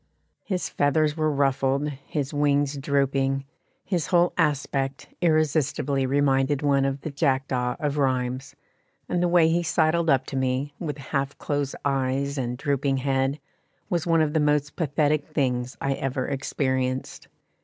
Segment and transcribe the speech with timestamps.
[0.43, 3.45] His feathers were ruffled, his wings drooping,
[3.85, 8.55] his whole aspect irresistibly reminded one of the Jackdaw of Rheims;
[9.07, 13.39] and the way he sidled up to me, with half closed eyes and drooping head,
[13.91, 17.27] was one of the most pathetic things I ever experienced.